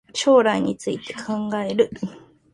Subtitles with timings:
[0.15, 1.91] 将来について考える